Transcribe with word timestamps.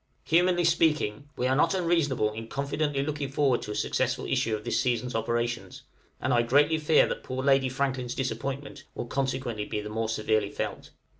Humanly 0.23 0.63
speaking, 0.63 1.29
we 1.37 1.45
are 1.45 1.55
not 1.55 1.75
unreasonable 1.75 2.31
in 2.33 2.47
confidently 2.47 3.03
looking 3.05 3.29
forward 3.29 3.61
to 3.61 3.71
a 3.71 3.75
successful 3.75 4.25
issue 4.25 4.55
of 4.55 4.63
this 4.63 4.81
season's 4.81 5.13
operations, 5.13 5.83
and 6.19 6.33
I 6.33 6.41
greatly 6.41 6.79
fear 6.79 7.05
that 7.05 7.23
poor 7.23 7.43
Lady 7.43 7.69
Franklin's 7.69 8.15
disappointment 8.15 8.83
will 8.95 9.05
consequently 9.05 9.65
be 9.65 9.79
the 9.79 9.89
more 9.89 10.09
severely 10.09 10.49
felt. 10.49 10.89